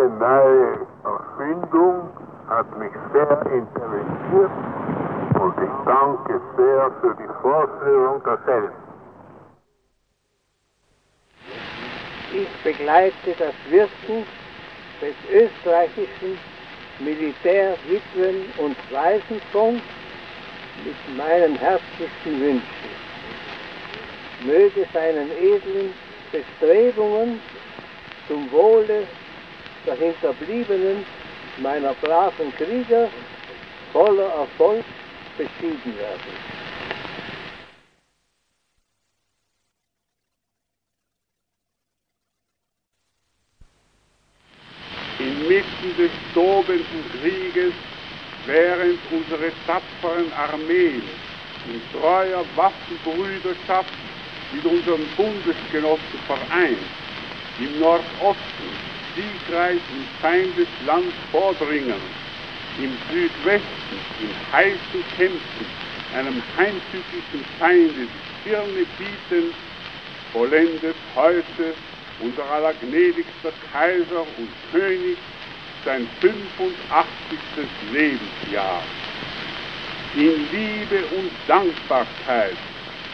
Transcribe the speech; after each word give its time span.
Diese 0.00 0.12
neue 0.12 0.86
Erfindung 1.04 2.08
hat 2.48 2.78
mich 2.78 2.92
sehr 3.12 3.38
interessiert 3.52 4.50
und 5.38 5.54
ich 5.62 5.84
danke 5.84 6.40
sehr 6.56 6.90
für 7.02 7.14
die 7.16 7.28
Vorführung 7.42 8.22
derselben. 8.24 8.72
Ich 12.32 12.48
begleite 12.64 13.34
das 13.38 13.52
Wirken 13.68 14.24
des 15.02 15.14
österreichischen 15.30 16.38
Militärwitwen- 17.00 18.46
und 18.56 18.76
Waisenfonds 18.90 19.82
mit 20.82 21.18
meinen 21.18 21.56
herzlichsten 21.56 22.40
Wünschen. 22.40 22.62
Möge 24.46 24.86
seinen 24.94 25.30
edlen 25.32 25.92
Bestrebungen 26.32 27.38
zum 28.26 28.50
Wohle 28.50 29.06
der 29.86 29.96
Hinterbliebenen 29.96 31.04
meiner 31.58 31.94
braven 31.94 32.52
Krieger 32.56 33.08
voller 33.92 34.28
Erfolg 34.28 34.84
beschieden 35.36 35.98
werden. 35.98 36.50
Inmitten 45.18 45.96
des 45.98 46.10
tobenden 46.32 47.04
Krieges, 47.20 47.74
während 48.46 48.98
unsere 49.10 49.52
tapferen 49.66 50.32
Armeen 50.32 51.02
in 51.66 52.00
treuer 52.00 52.44
Waffenbrüderschaft 52.56 53.92
mit 54.52 54.64
unseren 54.64 55.06
Bundesgenossen 55.16 56.18
vereint, 56.26 56.78
im 57.58 57.78
Nordosten 57.78 58.89
siegreich 59.14 59.80
in 59.94 60.04
Feindesland 60.20 61.12
vordringen, 61.30 62.00
im 62.78 62.92
Südwesten 63.10 63.96
in 64.20 64.52
heißen 64.52 65.04
Kämpfen 65.16 65.66
einem 66.14 66.42
heimtückischen 66.56 67.44
Feinde 67.58 67.92
die 67.94 68.40
Stirne 68.40 68.86
bieten, 68.98 69.54
vollendet 70.32 70.96
heute 71.14 71.74
unser 72.20 72.44
allergnädigster 72.50 73.52
Kaiser 73.72 74.22
und 74.38 74.48
König 74.72 75.16
sein 75.84 76.06
85. 76.20 77.38
Lebensjahr. 77.92 78.82
In 80.14 80.46
Liebe 80.50 81.06
und 81.16 81.30
Dankbarkeit, 81.46 82.56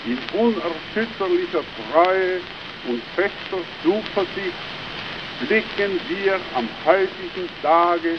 in 0.05 0.19
unerschütterlicher 0.33 1.63
Treue 1.93 2.41
und 2.89 3.03
fester 3.15 3.63
Zuversicht 3.83 4.55
blicken 5.41 6.01
wir 6.09 6.41
am 6.55 6.69
heutigen 6.85 7.49
Tage 7.63 8.17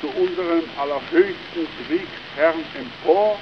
zu 0.00 0.08
unserem 0.08 0.64
allerhöchsten 0.78 1.66
Kriegsherrn 1.86 2.64
empor, 2.78 3.38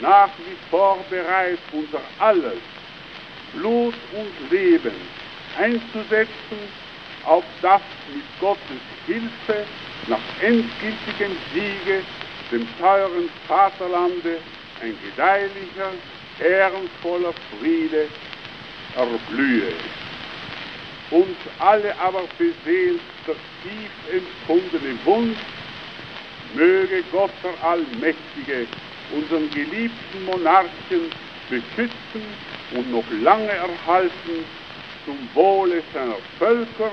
nach 0.00 0.30
wie 0.38 0.56
vor 0.70 0.98
bereit, 1.10 1.58
unser 1.72 2.00
alles, 2.18 2.60
Blut 3.52 3.94
und 4.12 4.50
Leben 4.50 4.94
einzusetzen, 5.58 6.58
auf 7.24 7.44
das 7.60 7.82
mit 8.14 8.24
Gottes 8.40 8.80
Hilfe 9.06 9.66
nach 10.06 10.18
endgültigem 10.40 11.36
Siege 11.52 12.02
dem 12.50 12.66
teuren 12.78 13.28
Vaterlande 13.46 14.38
ein 14.82 14.96
gedeihlicher, 15.04 15.92
ehrenvoller 16.40 17.34
Friede 17.58 18.08
erblühe. 18.96 19.72
Uns 21.10 21.36
alle 21.58 21.98
aber 21.98 22.22
beseelt 22.38 23.00
der 23.26 23.34
tief 23.62 23.90
empfundene 24.12 24.96
Wunsch, 25.04 25.38
möge 26.54 27.02
Gott 27.10 27.32
der 27.42 27.64
Allmächtige 27.64 28.68
unseren 29.12 29.50
geliebten 29.52 30.24
Monarchen 30.24 31.10
beschützen 31.48 32.22
und 32.72 32.92
noch 32.92 33.04
lange 33.22 33.50
erhalten 33.50 34.44
zum 35.04 35.18
Wohle 35.34 35.82
seiner 35.92 36.18
Völker, 36.38 36.92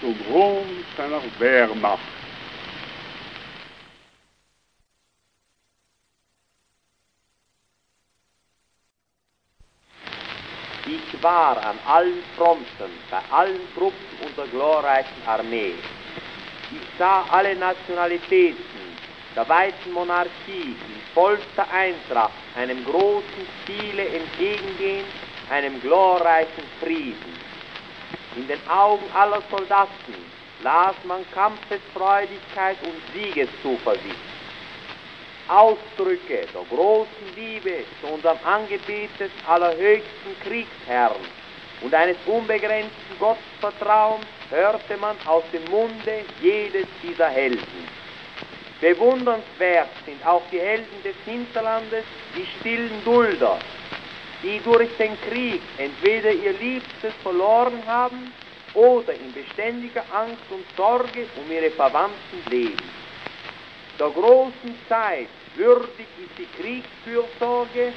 zum 0.00 0.16
Ruhm 0.32 0.66
seiner 0.96 1.20
Wehrmacht. 1.38 2.00
Ich 10.86 11.13
war 11.24 11.56
an 11.56 11.78
allen 11.86 12.22
Fronten, 12.36 12.92
bei 13.10 13.18
allen 13.36 13.60
Truppen 13.74 14.18
unserer 14.24 14.46
glorreichen 14.46 15.26
Armee. 15.26 15.74
Ich 16.70 16.98
sah 16.98 17.24
alle 17.32 17.56
Nationalitäten 17.56 18.84
der 19.34 19.48
weiten 19.48 19.92
Monarchie 19.92 20.76
in 20.86 21.00
vollster 21.12 21.66
Eintracht 21.72 22.30
einem 22.56 22.84
großen 22.84 23.46
Ziele 23.66 24.08
entgegengehen, 24.08 25.04
einem 25.50 25.80
glorreichen 25.80 26.64
Frieden. 26.80 27.34
In 28.36 28.46
den 28.46 28.60
Augen 28.68 29.04
aller 29.12 29.42
Soldaten 29.50 30.14
las 30.62 30.94
man 31.04 31.24
Kampfesfreudigkeit 31.32 32.76
und 32.82 32.94
Siegeszuversicht. 33.12 34.16
Ausdrücke 35.48 36.46
der 36.54 36.76
großen 36.76 37.36
Liebe 37.36 37.84
zu 38.00 38.06
unserem 38.08 38.38
Angebet 38.44 39.10
des 39.18 39.30
allerhöchsten 39.46 40.34
Kriegsherrn 40.42 41.20
und 41.82 41.94
eines 41.94 42.16
unbegrenzten 42.26 43.18
Gottvertrauens 43.18 44.24
hörte 44.50 44.96
man 44.96 45.16
aus 45.26 45.44
dem 45.52 45.64
Munde 45.70 46.24
jedes 46.40 46.86
dieser 47.02 47.28
Helden. 47.28 47.88
Bewundernswert 48.80 49.88
sind 50.06 50.26
auch 50.26 50.42
die 50.50 50.60
Helden 50.60 51.02
des 51.04 51.14
Hinterlandes, 51.24 52.04
die 52.36 52.46
stillen 52.60 53.04
Dulder, 53.04 53.58
die 54.42 54.60
durch 54.64 54.90
den 54.98 55.16
Krieg 55.28 55.60
entweder 55.78 56.32
ihr 56.32 56.52
Liebstes 56.54 57.14
verloren 57.22 57.82
haben 57.86 58.32
oder 58.74 59.12
in 59.12 59.32
beständiger 59.32 60.04
Angst 60.12 60.42
und 60.50 60.64
Sorge 60.76 61.26
um 61.36 61.52
ihre 61.52 61.70
Verwandten 61.70 62.50
leben. 62.50 63.03
Der 63.98 64.10
großen 64.10 64.74
Zeit 64.88 65.28
würdig 65.54 66.06
ist 66.18 66.36
die 66.38 66.48
Kriegsfürsorge, 66.60 67.92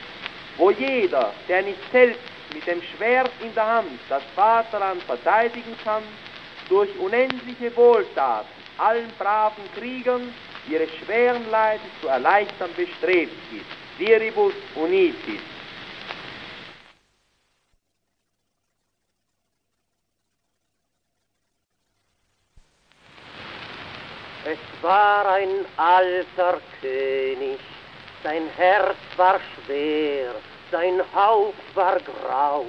wo 0.58 0.72
jeder, 0.72 1.34
der 1.48 1.64
nicht 1.64 1.80
selbst 1.92 2.22
mit 2.54 2.66
dem 2.68 2.82
Schwert 2.82 3.32
in 3.42 3.54
der 3.56 3.66
Hand 3.66 4.00
das 4.10 4.24
Vaterland 4.36 5.02
verteidigen 5.04 5.76
kann, 5.84 6.04
durch 6.70 6.90
unendliche 7.00 7.76
Wohltat 7.76 8.46
allen 8.78 9.12
braven 9.18 9.64
Kriegern 9.76 10.34
ihre 10.70 10.88
schweren 10.88 11.50
Leiden 11.50 11.90
zu 12.02 12.08
erleichtern 12.08 12.70
bestrebt 12.76 13.34
ist. 13.52 13.66
Viribus 13.98 14.54
unitis. 14.76 15.42
Es 24.50 24.82
war 24.82 25.26
ein 25.26 25.66
alter 25.76 26.62
König, 26.80 27.60
sein 28.24 28.48
Herz 28.56 28.96
war 29.18 29.42
schwer, 29.42 30.36
sein 30.72 31.02
Haupt 31.14 31.76
war 31.76 32.00
grau. 32.00 32.66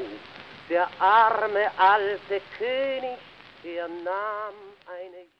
Der 0.69 0.89
arme 0.99 1.71
alte 1.77 2.43
König, 2.59 3.21
er 3.63 3.87
nahm 3.87 4.57
eine 4.87 5.38